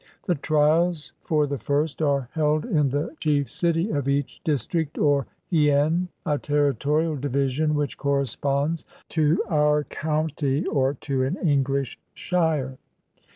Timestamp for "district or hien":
4.43-6.07